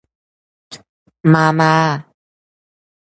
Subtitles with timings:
[1.33, 1.73] มามา